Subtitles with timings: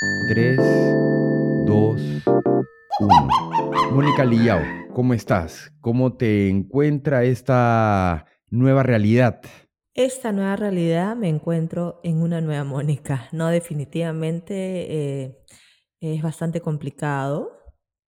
[0.00, 0.56] 3,
[1.66, 2.22] 2,
[3.00, 3.28] 1.
[3.90, 4.60] Mónica Lillao,
[4.94, 5.72] ¿cómo estás?
[5.80, 9.40] ¿Cómo te encuentra esta nueva realidad?
[9.94, 13.28] Esta nueva realidad me encuentro en una nueva Mónica.
[13.32, 15.44] No, definitivamente eh,
[16.00, 17.50] es bastante complicado.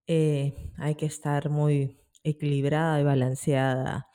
[0.07, 4.07] Eh, hay que estar muy equilibrada y balanceada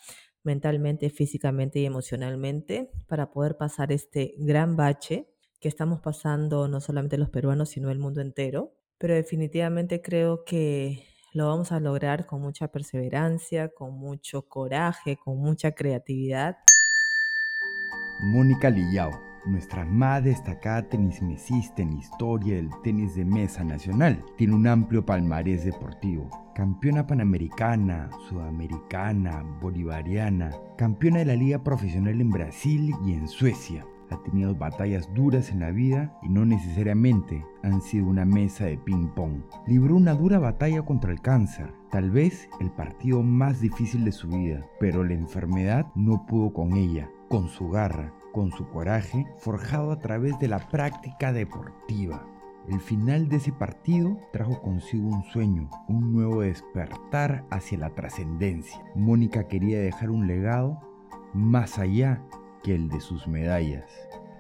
[0.43, 7.17] mentalmente, físicamente y emocionalmente para poder pasar este gran bache que estamos pasando no solamente
[7.17, 8.71] los peruanos, sino el mundo entero.
[8.97, 15.37] Pero definitivamente creo que lo vamos a lograr con mucha perseverancia, con mucho coraje, con
[15.37, 16.57] mucha creatividad.
[18.21, 19.11] Mónica Lillao,
[19.45, 25.65] nuestra más destacada tenismesista en historia del tenis de mesa nacional, tiene un amplio palmarés
[25.65, 26.29] deportivo.
[26.55, 34.21] Campeona panamericana, sudamericana, bolivariana, campeona de la liga profesional en Brasil y en Suecia, ha
[34.23, 39.41] tenido batallas duras en la vida y no necesariamente han sido una mesa de ping-pong.
[39.67, 44.27] Libró una dura batalla contra el cáncer, tal vez el partido más difícil de su
[44.27, 49.91] vida, pero la enfermedad no pudo con ella, con su garra, con su coraje, forjado
[49.91, 52.25] a través de la práctica deportiva.
[52.67, 58.83] El final de ese partido trajo consigo un sueño, un nuevo despertar hacia la trascendencia.
[58.95, 60.79] Mónica quería dejar un legado
[61.33, 62.23] más allá
[62.65, 63.85] que el de sus medallas.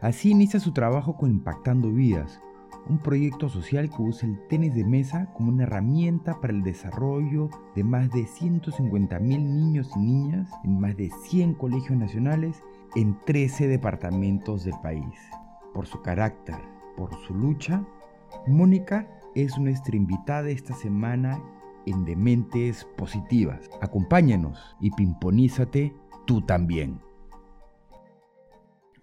[0.01, 2.41] Así inicia su trabajo con Impactando Vidas,
[2.89, 7.49] un proyecto social que usa el tenis de mesa como una herramienta para el desarrollo
[7.75, 12.63] de más de 150.000 niños y niñas en más de 100 colegios nacionales
[12.95, 15.19] en 13 departamentos del país.
[15.73, 16.57] Por su carácter,
[16.97, 17.85] por su lucha,
[18.47, 21.39] Mónica es nuestra invitada esta semana
[21.85, 23.69] en Dementes Positivas.
[23.81, 25.93] Acompáñanos y pimponízate
[26.25, 26.99] tú también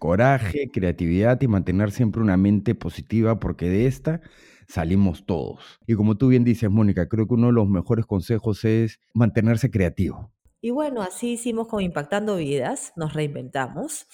[0.02, 4.20] coraje, creatividad y mantener siempre una mente positiva porque de esta
[4.66, 5.78] salimos todos.
[5.86, 9.70] Y como tú bien dices, Mónica, creo que uno de los mejores consejos es mantenerse
[9.70, 10.32] creativo.
[10.60, 14.08] Y bueno, así hicimos con Impactando Vidas, nos reinventamos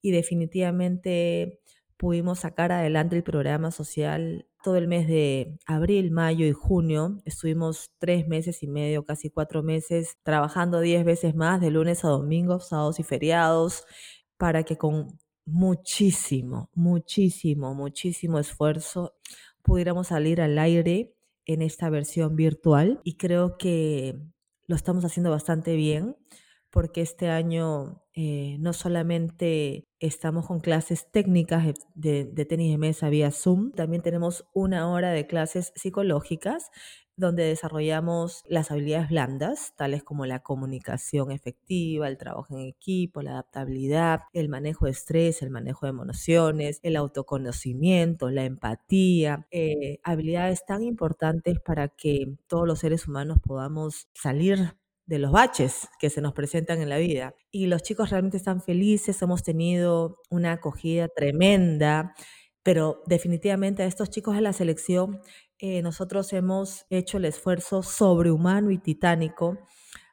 [0.00, 1.60] y definitivamente
[1.98, 7.18] pudimos sacar adelante el programa social todo el mes de abril, mayo y junio.
[7.26, 12.08] Estuvimos tres meses y medio, casi cuatro meses, trabajando diez veces más, de lunes a
[12.08, 13.84] domingo, sábados y feriados,
[14.38, 19.14] para que con muchísimo, muchísimo, muchísimo esfuerzo.
[19.62, 21.14] Pudiéramos salir al aire
[21.46, 24.18] en esta versión virtual y creo que
[24.66, 26.16] lo estamos haciendo bastante bien
[26.70, 33.08] porque este año eh, no solamente estamos con clases técnicas de, de, tenis de mesa
[33.10, 36.70] vía Zoom, también tenemos una hora de clases psicológicas
[37.16, 43.32] donde desarrollamos las habilidades blandas, tales como la comunicación efectiva, el trabajo en equipo, la
[43.32, 50.64] adaptabilidad, el manejo de estrés, el manejo de emociones, el autoconocimiento, la empatía, eh, habilidades
[50.66, 54.76] tan importantes para que todos los seres humanos podamos salir
[55.06, 57.34] de los baches que se nos presentan en la vida.
[57.50, 62.14] Y los chicos realmente están felices, hemos tenido una acogida tremenda,
[62.62, 65.20] pero definitivamente a estos chicos de la selección
[65.58, 69.58] eh, nosotros hemos hecho el esfuerzo sobrehumano y titánico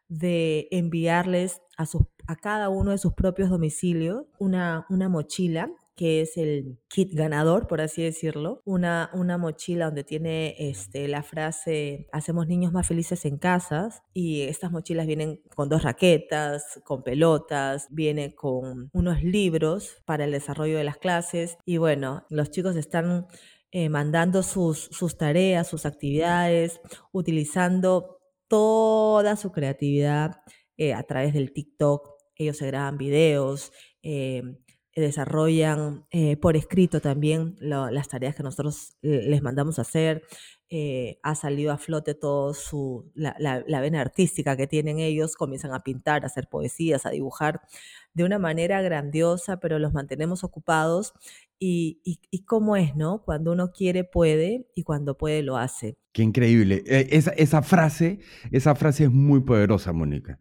[0.08, 7.14] de enviarles a, cada uno de sus propios domicilios una, mochila que es el kit
[7.14, 12.88] ganador, por así decirlo, una, una mochila donde tiene este, la frase hacemos niños más
[12.88, 19.24] felices en casas y estas mochilas vienen con dos raquetas, con pelotas, viene con unos
[19.24, 21.58] libros para el desarrollo de las clases.
[21.66, 23.28] Y bueno, los chicos están
[23.74, 26.82] eh, mandando sus, sus tareas, sus actividades,
[27.14, 30.42] utilizando toda su creatividad
[30.76, 32.10] eh, a través del TikTok.
[32.36, 33.72] Ellos se graban videos,
[34.04, 34.44] eh,
[34.94, 36.06] desarrollan
[36.42, 40.24] por escrito también las tareas que nosotros les mandamos a hacer.
[41.24, 42.54] ha salido a flote toda
[43.16, 47.62] la, la, vena artística que tienen ellos, comienzan a pintar, a hacer poesías, a dibujar
[48.14, 51.14] de una manera grandiosa, pero los mantenemos ocupados
[51.60, 53.24] y, y, cómo es, ¿no?
[53.24, 55.98] Cuando uno quiere, puede y cuando puede, lo hace.
[56.12, 56.84] Qué increíble.
[56.88, 58.20] E, esa, esa frase,
[58.52, 60.40] esa frase es muy poderosa, Mónica.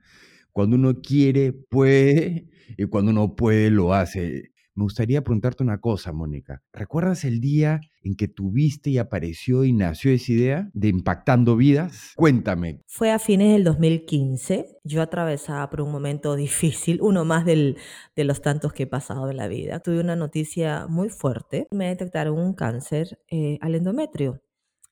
[0.52, 4.49] Cuando uno quiere, puede y cuando uno puede, lo hace.
[4.74, 6.62] Me gustaría preguntarte una cosa, Mónica.
[6.72, 12.12] ¿Recuerdas el día en que tuviste y apareció y nació esa idea de impactando vidas?
[12.16, 12.80] Cuéntame.
[12.86, 14.78] Fue a fines del 2015.
[14.84, 17.76] Yo atravesaba por un momento difícil, uno más de
[18.16, 19.80] los tantos que he pasado en la vida.
[19.80, 21.66] Tuve una noticia muy fuerte.
[21.70, 24.40] Me detectaron un cáncer eh, al endometrio.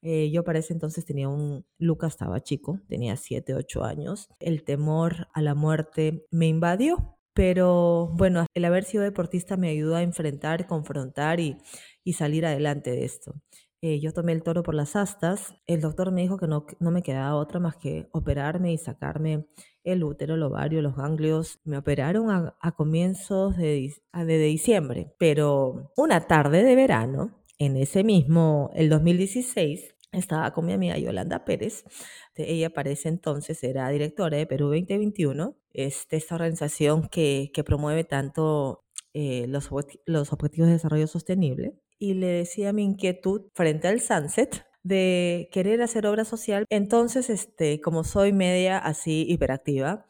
[0.03, 4.29] Eh, yo para ese entonces tenía un, Lucas estaba chico, tenía 7, 8 años.
[4.39, 9.95] El temor a la muerte me invadió pero bueno, el haber sido deportista me ayudó
[9.95, 11.57] a enfrentar, confrontar y,
[12.13, 13.33] salir adelante de esto.
[13.81, 15.55] eh, yo tomé el toro por las astas.
[15.69, 19.47] El doctor me dijo que no, no me quedaba otra más que operarme y sacarme
[19.85, 21.61] el útero, el ovario, los ganglios.
[21.63, 28.73] Me operaron a, comienzos de, de diciembre, pero una tarde de verano, en ese mismo,
[28.75, 31.85] el 2016, estaba con mi amiga Yolanda Pérez.
[32.35, 38.05] Ella para ese entonces era directora de Perú 2021, este, esta organización que, que promueve
[38.05, 38.85] tanto
[39.15, 39.71] eh, los,
[40.07, 41.75] los objetivos de desarrollo sostenible.
[41.99, 46.65] Y le decía mi inquietud frente al sunset de querer hacer obra social.
[46.71, 50.07] Entonces, este, como soy media así hiperactiva,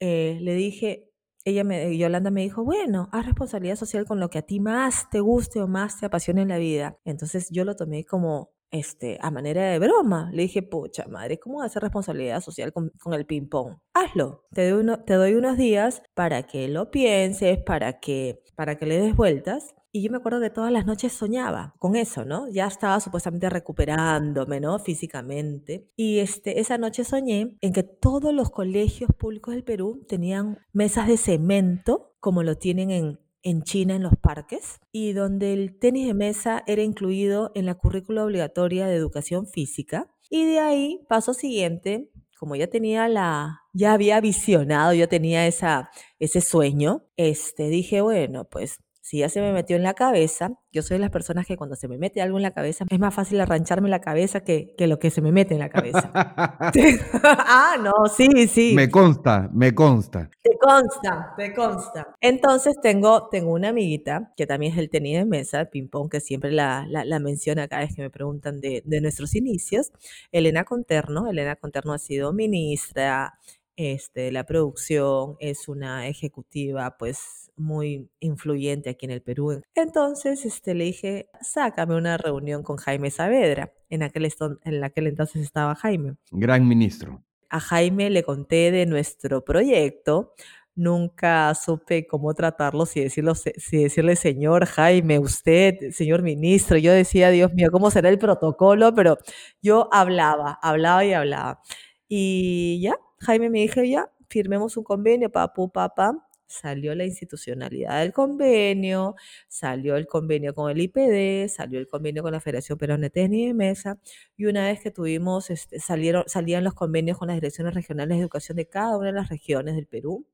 [0.00, 1.10] eh, le dije,
[1.44, 5.08] ella me, Yolanda me dijo, bueno, haz responsabilidad social con lo que a ti más
[5.10, 6.98] te guste o más te apasione en la vida.
[7.04, 10.30] Entonces yo lo tomé como este, a manera de broma.
[10.32, 13.78] Le dije, pucha madre, ¿cómo hacer responsabilidad social con, el ping-pong?
[13.94, 14.44] Hazlo.
[14.52, 19.00] Te doy, te doy unos días para que lo pienses, para que, para que le
[19.00, 19.74] des vueltas.
[19.92, 22.48] Y yo me acuerdo que todas las noches soñaba con eso, ¿no?
[22.48, 24.78] Ya estaba supuestamente recuperándome, ¿no?
[24.78, 25.90] Físicamente.
[25.96, 31.08] Y este, esa noche soñé en que todos los colegios públicos del Perú tenían mesas
[31.08, 36.06] de cemento, como lo tienen en, en China en los parques y donde el tenis
[36.06, 40.10] de mesa era incluido en la currícula obligatoria de educación física.
[40.28, 45.90] Y de ahí, paso siguiente, como ya tenía la, ya había visionado, yo tenía esa,
[46.18, 48.78] ese sueño, este, dije, bueno, pues
[49.10, 51.74] si ya se me metió en la cabeza, yo soy de las personas que cuando
[51.74, 54.86] se me mete algo en la cabeza, es más fácil arrancharme la cabeza que, que
[54.86, 56.12] lo que se me mete en la cabeza.
[57.24, 58.72] ah, no, sí, sí.
[58.76, 60.30] Me consta, me consta.
[60.40, 62.14] Te consta, te consta.
[62.20, 66.52] Entonces tengo, tengo una amiguita que también es el tenis de mesa, ping-pong, que siempre
[66.52, 69.90] la, la, la, menciona cada vez que me preguntan de, de nuestros inicios,
[70.30, 71.28] Elena Conterno.
[71.28, 73.40] Elena Conterno ha sido ministra,
[73.80, 79.62] este, la producción, es una ejecutiva pues muy influyente aquí en el Perú.
[79.74, 83.72] Entonces este, le dije, sácame una reunión con Jaime Saavedra.
[83.88, 84.30] En aquel,
[84.64, 86.16] en aquel entonces estaba Jaime.
[86.30, 87.24] Gran ministro.
[87.48, 90.34] A Jaime le conté de nuestro proyecto.
[90.74, 96.76] Nunca supe cómo tratarlo, si, decirlo, si decirle, señor Jaime, usted, señor ministro.
[96.76, 98.94] Yo decía, Dios mío, ¿cómo será el protocolo?
[98.94, 99.16] Pero
[99.62, 101.62] yo hablaba, hablaba y hablaba.
[102.08, 106.26] Y ya, Jaime me dijo, ya, firmemos un convenio, papu, papá.
[106.46, 109.14] Salió la institucionalidad del convenio,
[109.48, 113.54] salió el convenio con el IPD, salió el convenio con la Federación Peruana de Tenis
[113.54, 113.98] Mesa,
[114.36, 118.22] y una vez que tuvimos, este, salieron, salían los convenios con las direcciones regionales de
[118.22, 120.26] educación de cada una de las regiones del Perú.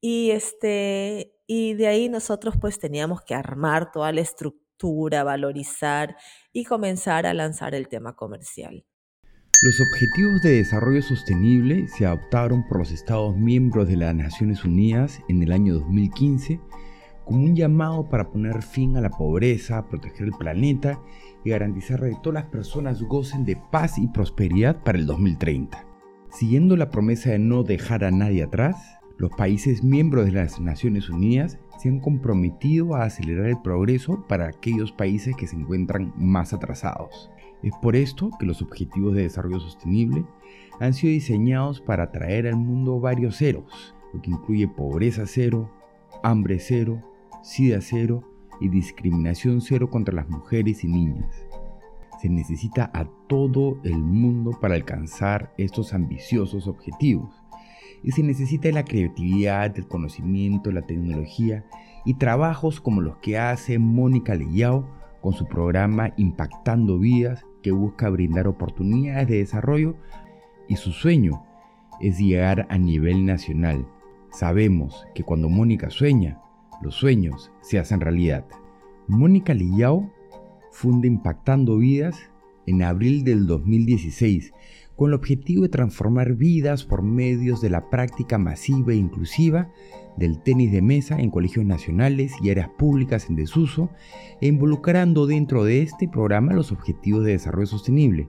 [0.00, 6.16] Y, este, y de ahí nosotros pues teníamos que armar toda la estructura, valorizar
[6.52, 8.84] y comenzar a lanzar el tema comercial.
[9.62, 15.22] Los Objetivos de Desarrollo Sostenible se adoptaron por los Estados miembros de las Naciones Unidas
[15.28, 16.60] en el año 2015
[17.24, 21.00] como un llamado para poner fin a la pobreza, proteger el planeta
[21.42, 25.86] y garantizar que todas las personas gocen de paz y prosperidad para el 2030.
[26.30, 28.76] Siguiendo la promesa de no dejar a nadie atrás,
[29.16, 34.48] los países miembros de las Naciones Unidas se han comprometido a acelerar el progreso para
[34.48, 37.30] aquellos países que se encuentran más atrasados.
[37.62, 40.24] Es por esto que los Objetivos de Desarrollo Sostenible
[40.80, 45.70] han sido diseñados para traer al mundo varios ceros, lo que incluye pobreza cero,
[46.22, 47.02] hambre cero,
[47.42, 48.22] sida cero
[48.60, 51.46] y discriminación cero contra las mujeres y niñas.
[52.20, 57.30] Se necesita a todo el mundo para alcanzar estos ambiciosos objetivos.
[58.02, 61.64] Y se necesita la creatividad, el conocimiento, la tecnología
[62.04, 64.88] y trabajos como los que hace Mónica Leyao
[65.20, 69.96] con su programa Impactando Vidas que busca brindar oportunidades de desarrollo
[70.68, 71.44] y su sueño
[72.00, 73.86] es llegar a nivel nacional.
[74.30, 76.40] Sabemos que cuando Mónica sueña,
[76.82, 78.44] los sueños se hacen realidad.
[79.08, 80.10] Mónica Lillao
[80.70, 82.30] funda Impactando Vidas
[82.66, 84.52] en abril del 2016
[84.96, 89.70] con el objetivo de transformar vidas por medios de la práctica masiva e inclusiva
[90.16, 93.90] del tenis de mesa en colegios nacionales y áreas públicas en desuso
[94.40, 98.28] e involucrando dentro de este programa los objetivos de desarrollo sostenible.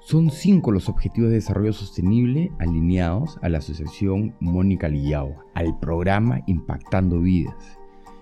[0.00, 6.40] Son cinco los objetivos de desarrollo sostenible alineados a la Asociación Mónica Lillao, al programa
[6.46, 7.78] Impactando Vidas.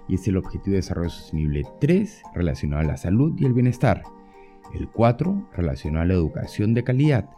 [0.09, 4.03] Y es el objetivo de desarrollo sostenible 3 relacionado a la salud y el bienestar.
[4.75, 7.38] El 4 relacionado a la educación de calidad.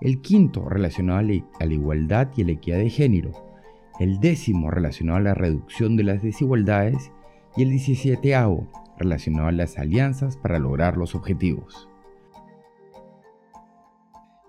[0.00, 3.48] El quinto relacionado a la igualdad y la equidad de género
[3.98, 7.10] el décimo relacionado a la reducción de las desigualdades
[7.56, 11.88] y el diecisieteavo relacionado a las alianzas para lograr los objetivos.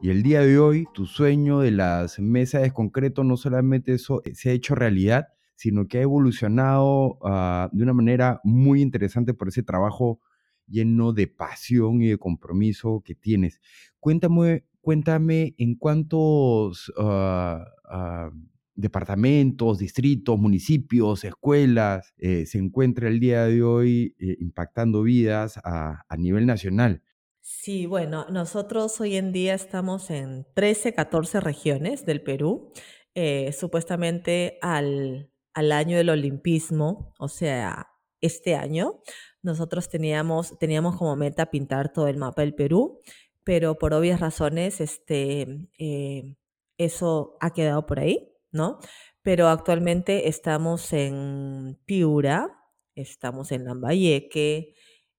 [0.02, 4.50] Y el día de hoy, tu sueño de las mesas de concreto no solamente se
[4.50, 9.62] ha hecho realidad, sino que ha evolucionado ah, de una manera muy interesante por ese
[9.62, 10.22] trabajo
[10.68, 13.60] lleno de pasión y de compromiso que tienes.
[14.00, 18.32] Cuéntame, cuéntame en cuántos ah, ah,
[18.80, 26.06] departamentos, distritos, municipios, escuelas eh, se encuentra el día de hoy eh, impactando vidas a,
[26.18, 27.04] nivel nacional.
[27.42, 32.72] Sí, bueno, nosotros hoy en día estamos en 13, 14 regiones del Perú,
[33.16, 37.88] eh, supuestamente al, al año del olimpismo, o sea,
[38.22, 39.02] este año,
[39.42, 43.00] nosotros teníamos, teníamos como meta pintar todo el mapa del Perú,
[43.44, 46.36] pero por obvias razones, este, eh,
[46.78, 48.80] eso ha quedado por ahí, ¿no?
[49.22, 52.60] Pero actualmente estamos en Piura,
[52.96, 54.76] estamos en Lambayeque,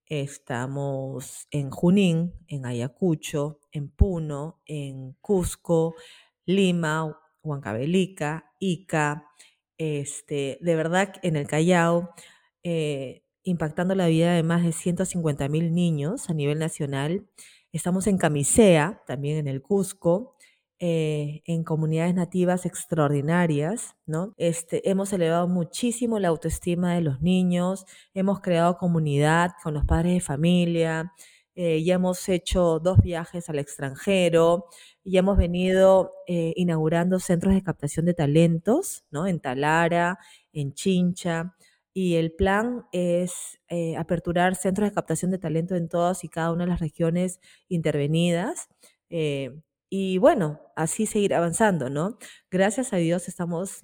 [0.07, 5.95] estamos en Junín, en Ayacucho, en Puno, en Cusco,
[6.47, 9.27] Lima, Huancavelica, Ica,
[9.79, 12.11] este, de verdad en el Callao,
[12.62, 17.27] eh, impactando la vida de más de 150 mil niños a nivel nacional.
[17.73, 20.37] Estamos en Camisea, también en el Cusco,
[20.81, 24.35] eh, en comunidades nativas extraordinarias, ¿no?
[24.39, 27.85] Este, hemos elevado muchísimo la autoestima de los niños,
[28.15, 31.12] hemos creado comunidad con los padres de familia,
[31.55, 34.67] eh, ya hemos hecho dos viajes al extranjero,
[35.05, 39.27] ya hemos venido eh, inaugurando centros de captación de talentos, ¿no?
[39.27, 40.19] En Talara,
[40.53, 41.55] en Chincha,
[41.92, 43.59] y el plan es
[43.99, 48.68] aperturar centros de captación de talento en todas y cada una de las regiones intervenidas.
[49.90, 52.16] Y bueno, así seguir avanzando, ¿no?
[52.49, 53.82] Gracias a Dios estamos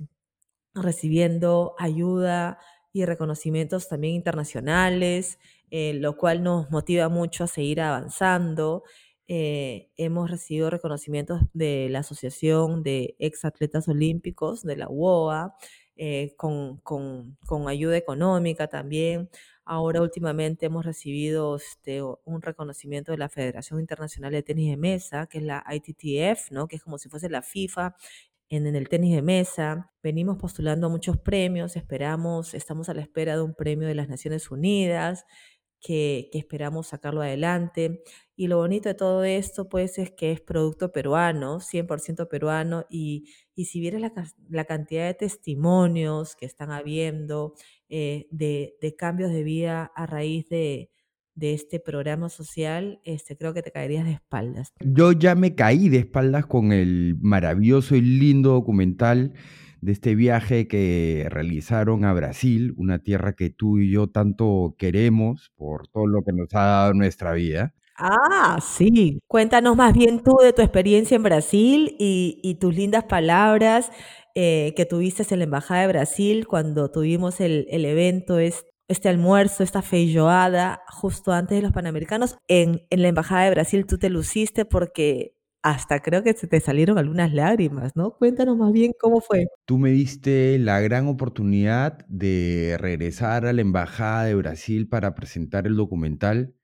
[0.73, 2.59] recibiendo ayuda
[2.93, 5.39] y reconocimientos también internacionales,
[5.71, 8.85] eh, lo cual nos motiva mucho a seguir avanzando.
[9.29, 15.57] Eh, hemos recibido reconocimientos de la Asociación de Ex Atletas Olímpicos, de la UOA,
[15.97, 19.31] eh, con, con, con ayuda económica también.
[19.65, 25.27] Ahora últimamente hemos recibido este, un reconocimiento de la Federación Internacional de Tenis de Mesa,
[25.27, 26.69] que es la ITTF, ¿no?
[26.69, 27.97] que es como si fuese la FIFA
[28.49, 29.93] en, en el tenis de mesa.
[30.03, 34.09] Venimos postulando a muchos premios, esperamos, estamos a la espera de un premio de las
[34.09, 35.25] Naciones Unidas
[35.81, 38.03] que, esperamos sacarlo adelante.
[38.37, 43.33] Y lo bonito de todo esto, pues, es que es producto peruano, 100% peruano, y,
[43.55, 44.13] y si vieres la,
[44.51, 47.55] la, cantidad de testimonios que están habiendo
[47.89, 50.91] eh, de, de, cambios de vida a raíz de,
[51.37, 54.73] de este programa social, este, creo que te caerías de espaldas.
[54.81, 59.35] Yo ya me caí de espaldas con el maravilloso y lindo documental
[59.83, 65.53] de este viaje que realizaron a Brasil, una tierra que tú y yo tanto queremos
[65.57, 67.75] por todo lo que nos ha dado nuestra vida.
[67.99, 69.21] Ah, sí.
[69.27, 73.91] Cuéntanos más bien tú de tu experiencia en Brasil y, tus lindas palabras
[74.35, 79.81] eh, que tuviste en la Embajada de Brasil cuando tuvimos el, evento, este, almuerzo, esta
[79.81, 82.37] feijoada, justo antes de los Panamericanos.
[82.49, 86.61] En, en la Embajada de Brasil tú te luciste porque hasta creo que se te
[86.61, 88.13] salieron algunas lágrimas, ¿no?
[88.13, 89.47] Cuéntanos más bien cómo fue.
[89.65, 95.67] Tú me diste la gran oportunidad de regresar a la Embajada de Brasil para presentar
[95.67, 96.55] el documental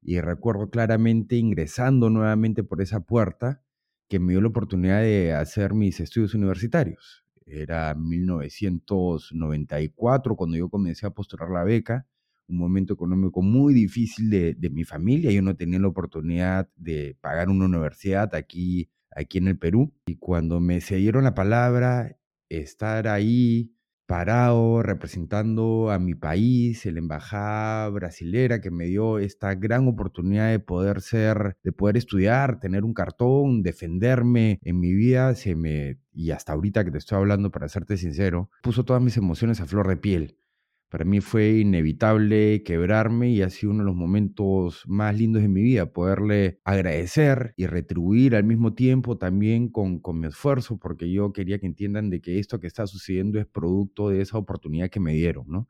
[0.00, 3.62] y recuerdo claramente ingresando nuevamente por esa puerta
[4.08, 7.24] que me dio la oportunidad de hacer mis estudios universitarios.
[7.46, 12.06] Era 1994 cuando yo comencé a postular la beca
[12.48, 15.30] un momento económico muy difícil de, mi familia.
[15.30, 19.92] Yo no tenía la oportunidad de pagar una universidad aquí, aquí en el Perú.
[20.06, 23.74] Y cuando me se dieron la palabra, estar ahí
[24.08, 30.60] parado representando a mi país, la embajada brasilera que me dio esta gran oportunidad de
[30.60, 36.30] poder ser, de poder estudiar, tener un cartón, defenderme en mi vida, se me y
[36.30, 39.86] hasta ahorita que te estoy hablando para serte sincero, puso todas mis emociones a flor
[39.86, 40.38] de piel.
[40.88, 45.48] Para mí fue inevitable quebrarme y ha sido uno de los momentos más lindos de
[45.48, 51.10] mi vida, poderle agradecer y retribuir al mismo tiempo también con, con mi esfuerzo, porque
[51.10, 54.88] yo quería que entiendan de que esto que está sucediendo es producto de esa oportunidad
[54.88, 55.68] que me dieron, ¿no?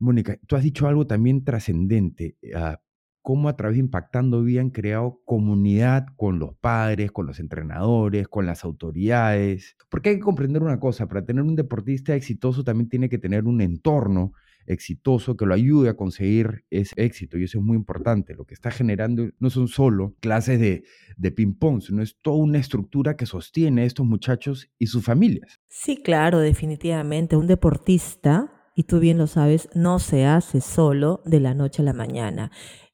[0.00, 2.80] Mónica, tú has dicho algo también trascendente, ah,
[3.22, 8.46] cómo a través de Impactando han creado comunidad con los padres, con los entrenadores, con
[8.46, 9.76] las autoridades.
[9.88, 13.44] Porque hay que comprender una cosa, para tener un deportista exitoso también tiene que tener
[13.44, 14.32] un entorno
[14.66, 18.34] exitoso que lo ayude a conseguir ese éxito y eso es muy importante.
[18.34, 20.84] Lo que está generando no son solo clases de,
[21.16, 25.60] de ping-pong, sino es toda una estructura que sostiene a estos muchachos y sus familias.
[25.68, 27.36] Sí, claro, definitivamente.
[27.36, 31.84] Un deportista, y tú bien lo sabes, no se hace solo de la noche a
[31.84, 32.50] la mañana.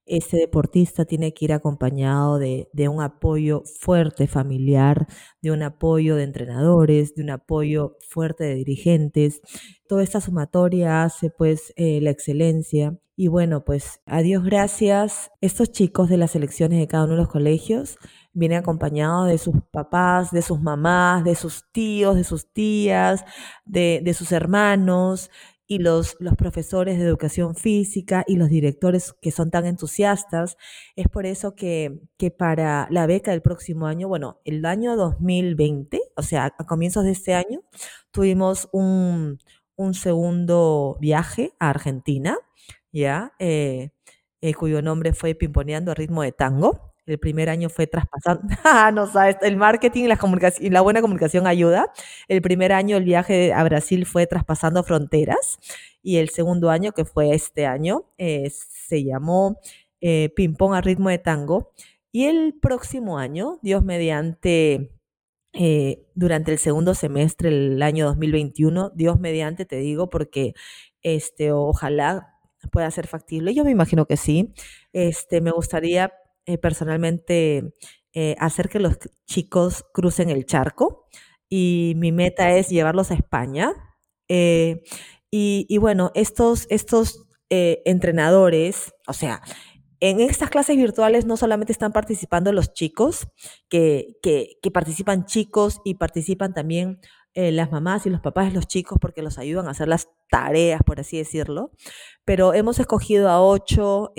[0.06, 5.06] Este deportista tiene que ir acompañado de, de, un apoyo fuerte familiar,
[5.42, 9.40] de un apoyo de entrenadores, de un apoyo fuerte de dirigentes.
[9.88, 12.96] Toda esta sumatoria hace pues eh, la excelencia.
[13.16, 17.20] Y bueno, pues a Dios gracias, estos chicos de las selecciones de cada uno de
[17.20, 17.98] los colegios
[18.34, 23.24] vienen acompañados de sus papás, de sus mamás, de sus tíos, de sus tías,
[23.64, 25.30] de, de sus hermanos,
[25.66, 30.56] y los, los profesores de educación física y los directores que son tan entusiastas.
[30.94, 36.00] Es por eso que, que para la beca del próximo año, bueno, el año 2020,
[36.16, 37.60] o sea, a comienzos de este año,
[38.10, 39.38] tuvimos un,
[39.76, 42.36] un segundo viaje a Argentina,
[42.92, 43.34] ¿ya?
[43.38, 43.90] Eh,
[44.40, 46.94] eh, cuyo nombre fue Pimponeando a ritmo de tango.
[47.06, 48.42] El primer año fue traspasando,
[48.92, 51.92] no sabes, el marketing y la, comunicación, la buena comunicación ayuda.
[52.26, 55.58] El primer año el viaje a Brasil fue traspasando fronteras
[56.02, 59.58] y el segundo año, que fue este año, eh, se llamó
[60.00, 61.72] eh, Ping Pong a ritmo de tango.
[62.12, 64.92] Y el próximo año, Dios mediante,
[65.52, 70.54] eh, durante el segundo semestre, el año 2021, Dios mediante, te digo, porque
[71.02, 72.36] este, ojalá
[72.70, 73.52] pueda ser factible.
[73.54, 74.54] Yo me imagino que sí.
[74.92, 76.12] Este, me gustaría
[76.46, 77.74] eh, personalmente
[78.12, 81.08] eh, hacer que los chicos crucen el charco
[81.48, 83.72] y mi meta es llevarlos a España.
[84.28, 84.82] Eh,
[85.28, 89.40] y, y, bueno, estos, estos entrenadores, o sea,
[90.00, 93.28] en estas clases virtuales no solamente están participando los chicos,
[93.68, 96.98] que, que, participan chicos y participan también
[97.34, 100.80] las mamás y los papás de los chicos porque los ayudan a hacer las tareas,
[100.84, 101.70] por así decirlo,
[102.24, 104.12] pero hemos escogido a ocho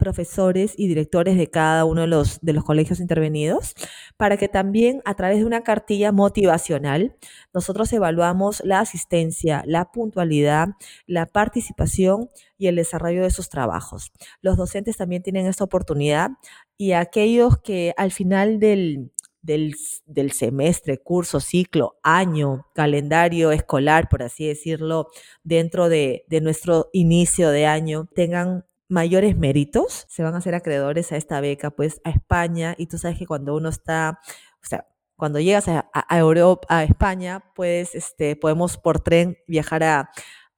[0.00, 3.74] profesores y directores de cada uno de los, de los colegios intervenidos,
[4.16, 7.14] para que también a través de una cartilla motivacional
[7.54, 10.70] nosotros evaluamos la asistencia, la puntualidad,
[11.06, 12.28] la participación
[12.58, 14.10] y el desarrollo de sus trabajos.
[14.42, 16.30] Los docentes también tienen esta oportunidad
[16.76, 19.74] y aquellos que al final del, del,
[20.06, 25.08] del, semestre, curso, ciclo, año, calendario escolar, por así decirlo,
[25.42, 31.12] dentro de, de, nuestro inicio de año, tengan mayores méritos, se van a ser acreedores
[31.12, 34.20] a esta beca, pues a España, y tú sabes que cuando uno está,
[34.62, 39.84] o sea, cuando llegas a, a Europa, a España, pues este, podemos por tren viajar
[39.84, 40.10] a,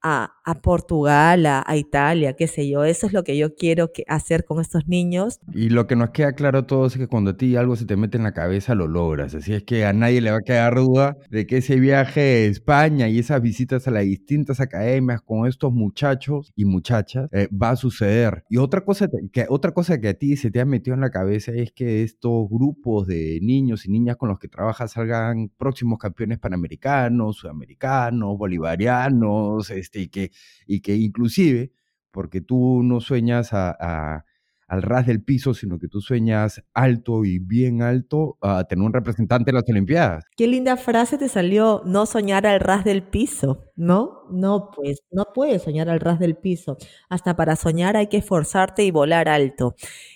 [0.03, 2.83] a, a Portugal, a, a, Italia, qué sé yo.
[2.83, 5.39] Eso es lo que yo quiero que, hacer con estos niños.
[5.53, 7.85] Y lo que nos queda claro a todos es que cuando a ti algo se
[7.85, 9.33] te mete en la cabeza, lo logras.
[9.33, 12.49] Así es que a nadie le va a quedar duda de que ese viaje a
[12.49, 17.71] España y esas visitas a las distintas academias con estos muchachos y muchachas eh, va
[17.71, 18.43] a suceder.
[18.49, 21.11] Y otra cosa, que, otra cosa que a ti se te ha metido en la
[21.11, 25.97] cabeza es que estos grupos de niños y niñas con los que trabajas salgan próximos
[25.97, 30.31] campeones panamericanos, sudamericanos, bolivarianos, este, y que,
[30.67, 31.71] y que inclusive,
[32.11, 34.25] porque tú no sueñas a,
[34.73, 38.91] al ras del piso, sino que tú sueñas alto y bien alto a tener un
[38.91, 40.25] representante en las Olimpiadas.
[40.35, 44.23] Qué linda frase te salió, no soñar al ras del piso, ¿no?
[44.31, 46.77] No, pues, no puedes soñar al ras del piso.
[47.07, 49.75] Hasta para soñar hay que esforzarte y volar alto.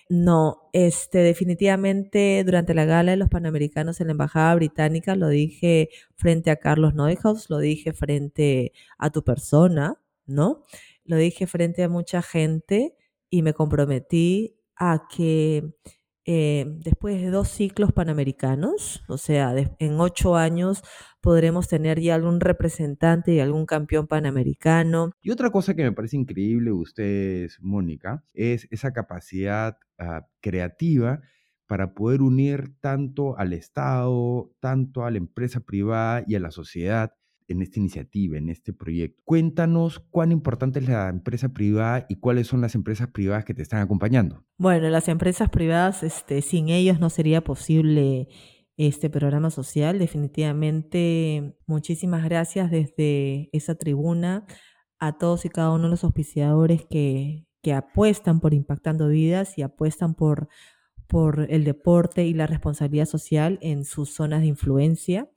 [0.10, 5.90] No, este, definitivamente durante la gala de los Panamericanos en la Embajada Británica lo dije
[6.16, 10.64] frente a Carlos Neuhaus, lo dije frente a tu persona, ¿no?
[11.06, 12.96] Lo dije frente a mucha gente
[13.30, 15.74] y me comprometí a que
[16.30, 20.84] eh, después de dos ciclos panamericanos, o sea, en ocho años
[21.22, 25.12] podremos tener ya algún representante y algún campeón panamericano.
[25.22, 31.22] Y otra cosa que me parece increíble de ustedes, Mónica, es esa capacidad uh, creativa
[31.66, 37.14] para poder unir tanto al Estado, tanto a la empresa privada y a la sociedad
[37.48, 39.22] en esta iniciativa, en este proyecto.
[39.26, 43.62] Cuéntanos cuán importante es la empresa privada y cuáles son las empresas privadas que te
[43.62, 44.44] están acompañando.
[44.58, 48.28] Bueno, las empresas privadas, este, sin ellos no sería posible
[48.78, 49.98] este programa social.
[50.00, 54.46] Definitivamente, muchísimas gracias desde esa tribuna
[55.00, 59.62] a todos y cada uno de los auspiciadores que, que apuestan por impactando vidas y
[59.62, 60.48] apuestan por,
[61.08, 65.30] por el deporte y la responsabilidad social en sus zonas de influencia.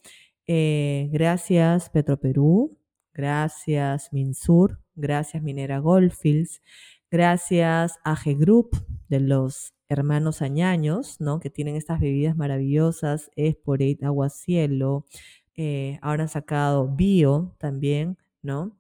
[0.47, 2.79] Eh, gracias Petroperú,
[3.13, 6.63] gracias Minsur, gracias Minera Goldfields,
[7.11, 8.71] gracias a G Group
[9.09, 11.41] de los hermanos Añaños, ¿no?
[11.41, 15.07] que tienen estas bebidas maravillosas, Esporate, Agua Cielo,
[15.57, 18.77] eh, ahora han sacado Bio también, ¿no?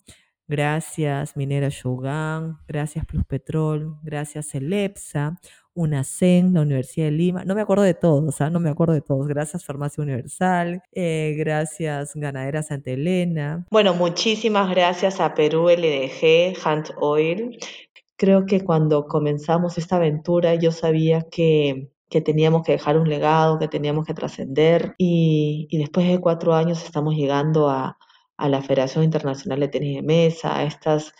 [0.48, 5.38] Gracias Minera Shogun, gracias Plus Petrol, gracias Celepsa,
[5.74, 8.50] UNACEN, la Universidad de Lima, no me acuerdo de todos, ¿ah?
[8.50, 13.66] no me acuerdo de todos, gracias Farmacia Universal, eh, gracias Ganadera Santa Elena.
[13.70, 17.58] Bueno, muchísimas gracias a Perú LDG, Hunt Oil,
[18.20, 23.58] Creo que cuando comenzamos esta aventura yo sabía que, que teníamos que dejar un legado,
[23.58, 27.96] que teníamos que trascender y, y, después de cuatro años estamos llegando a,
[28.36, 31.14] a la Federación Internacional de Tenis de Mesa, a estas,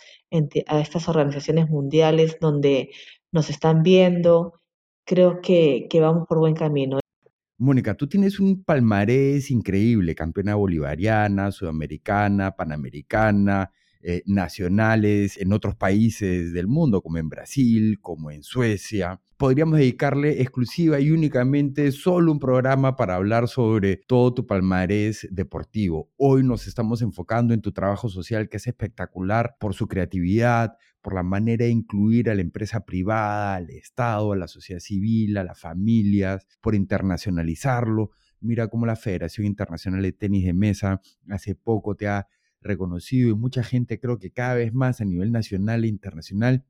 [0.67, 2.91] a estas organizaciones mundiales donde
[3.31, 4.61] nos están viendo.
[5.05, 6.99] Creo que, vamos por buen camino.
[7.57, 16.53] Mónica, tú tienes un palmarés increíble, campeona bolivariana, sudamericana, panamericana, eh, nacionales en otros países
[16.53, 19.21] del mundo, como en Brasil, como en Suecia.
[19.37, 26.09] Podríamos dedicarle exclusiva y únicamente solo un programa para hablar sobre todo tu palmarés deportivo.
[26.17, 31.13] Hoy nos estamos enfocando en tu trabajo social, que es espectacular por su creatividad, por
[31.15, 35.43] la manera de incluir a la empresa privada, al Estado, a la sociedad civil, a
[35.43, 38.11] las familias, por internacionalizarlo.
[38.39, 42.27] Mira cómo la Federación Internacional de Tenis de Mesa hace poco te ha
[42.61, 46.65] reconocido y mucha gente creo que cada vez más a nivel nacional e internacional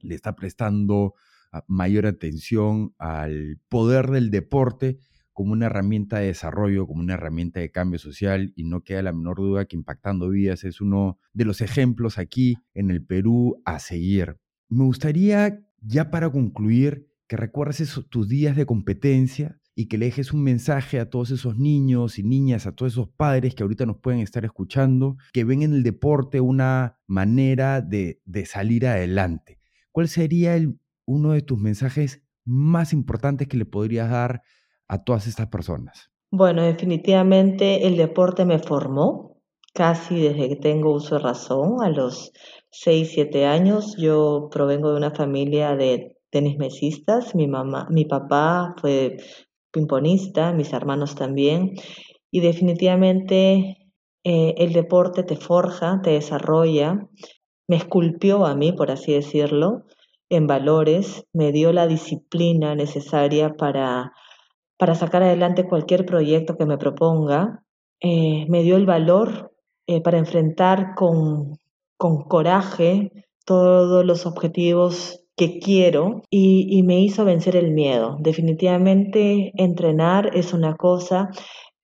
[0.00, 1.14] le está prestando
[1.52, 4.98] ah, mayor atención al poder del deporte
[5.40, 9.12] como una herramienta de desarrollo, como una herramienta de cambio social y no queda la
[9.12, 13.78] menor duda que Impactando Vidas es uno de los ejemplos aquí en el Perú a
[13.78, 14.36] seguir.
[14.68, 20.34] Me gustaría ya para concluir que recuerdes tus días de competencia, y que le dejes
[20.34, 23.96] un mensaje a todos esos niños y niñas, a todos esos padres que ahorita nos
[23.96, 29.58] pueden estar escuchando, que ven en el deporte una manera de, salir adelante.
[29.90, 30.60] ¿Cuál sería
[31.06, 34.42] uno de tus mensajes más importantes que le podrías dar
[34.90, 36.10] a todas estas personas?
[36.32, 39.36] Bueno, definitivamente el deporte me formó
[39.72, 42.32] casi desde que tengo uso de razón, a los
[42.70, 43.96] 6, 7 años.
[43.96, 47.34] Yo provengo de una familia de tenis mesistas.
[47.36, 49.16] Mi mamá, mi papá fue
[49.72, 51.74] pimponista, mis hermanos también,
[52.32, 53.92] y definitivamente
[54.24, 57.08] eh, el deporte te forja, te desarrolla,
[57.68, 59.84] me esculpió a mí, por así decirlo,
[60.28, 64.12] en valores, me dio la disciplina necesaria para,
[64.80, 67.62] para sacar adelante cualquier proyecto que me proponga,
[68.00, 69.52] eh, me dio el valor
[69.86, 71.58] eh, para enfrentar con,
[71.98, 73.12] con coraje
[73.44, 78.16] todos los objetivos que quiero y, me hizo vencer el miedo.
[78.20, 81.28] Definitivamente entrenar es una cosa,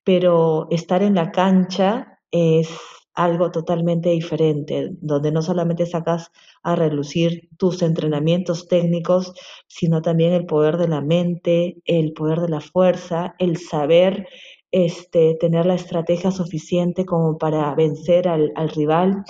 [0.03, 2.71] pero estar en la cancha es
[3.17, 6.31] algo totalmente diferente, donde no solamente sacas
[6.63, 9.33] a relucir tus entrenamientos técnicos,
[9.67, 14.29] sino también el poder de la mente, el poder de la fuerza, el saber
[14.71, 19.25] este, tener la estrategia suficiente como para vencer al, al rival.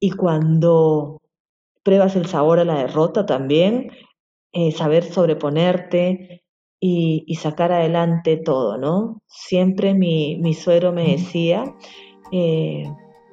[0.00, 1.20] Y cuando
[1.82, 3.92] pruebas el sabor a la derrota también,
[4.52, 6.42] eh, saber sobreponerte
[6.80, 9.22] y, sacar adelante todo, ¿no?
[9.26, 11.76] Siempre mi, suero me decía,
[12.32, 12.84] eh,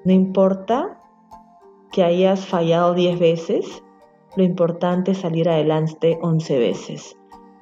[0.05, 0.99] no importa
[1.91, 3.83] que hayas fallado 10 veces,
[4.35, 7.17] lo importante es salir adelante 11 veces.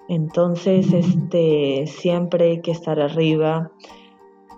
[0.07, 3.71] Entonces, este, siempre hay que estar arriba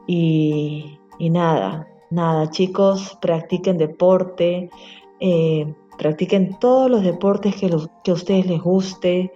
[0.07, 4.69] y, nada, nada, chicos, practiquen deporte,
[5.19, 7.69] eh, Practiquen todos los deportes que,
[8.03, 9.31] que a ustedes les guste.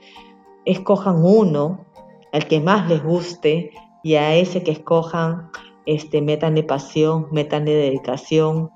[0.65, 1.85] Escojan uno,
[2.33, 3.71] al que más les guste,
[4.03, 5.49] y a ese que escojan,
[5.87, 8.69] este, métanle pasión, métanle dedicación,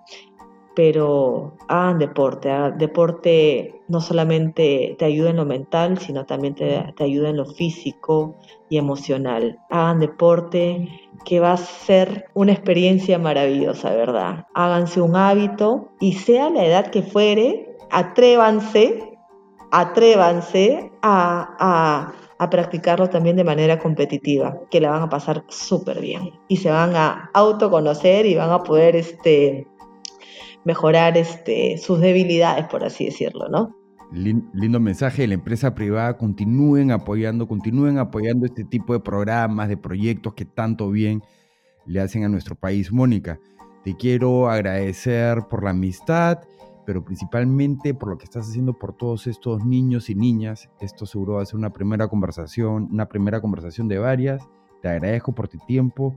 [0.76, 2.50] pero hagan deporte.
[2.78, 7.46] Deporte no solamente te ayuda en lo mental, sino también te, te ayuda en lo
[7.46, 8.38] físico
[8.70, 9.60] y emocional.
[9.70, 10.88] Hagan deporte
[11.26, 14.46] que va a ser una experiencia maravillosa, ¿verdad?
[14.54, 19.11] Háganse un hábito y sea la edad que fuere, atrévanse,
[19.72, 22.14] atrévanse a,
[22.50, 26.96] practicarlo también de manera competitiva, que la van a pasar súper bien y se van
[26.96, 29.68] a autoconocer y van a poder este,
[30.66, 33.76] mejorar este, sus debilidades, por así decirlo, ¿no?
[34.12, 39.78] Lindo mensaje de la empresa privada, continúen apoyando, continúen apoyando este tipo de programas, de
[39.78, 41.22] proyectos que tanto bien
[41.86, 42.92] le hacen a nuestro país.
[42.92, 43.40] Mónica,
[43.84, 46.40] te quiero agradecer por la amistad
[46.86, 50.70] pero principalmente por lo que estás haciendo por todos estos niños y niñas.
[50.80, 54.48] Esto seguro va a ser una primera conversación, una primera conversación de varias.
[54.82, 56.16] Te agradezco por tu tiempo.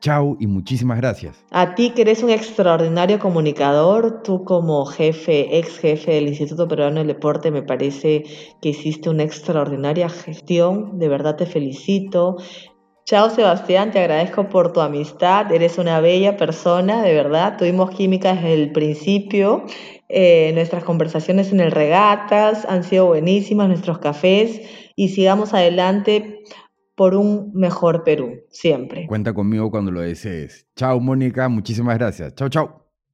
[0.00, 1.44] Chao y muchísimas gracias.
[1.50, 6.98] A ti que eres un extraordinario comunicador, tú como jefe, ex jefe del Instituto Peruano
[6.98, 8.24] del Deporte, me parece
[8.62, 12.36] que hiciste una extraordinaria gestión, de verdad te felicito.
[13.08, 18.34] Chao Sebastián, te agradezco por tu amistad, eres una bella persona, de verdad, tuvimos química
[18.34, 19.64] desde el principio,
[20.10, 24.60] eh, nuestras conversaciones en el regatas han sido buenísimas, nuestros cafés,
[24.94, 26.40] y sigamos adelante
[26.94, 29.06] por un mejor Perú, siempre.
[29.06, 30.66] Cuenta conmigo cuando lo desees.
[30.76, 32.34] Chao Mónica, muchísimas gracias.
[32.34, 32.87] Chao, chao.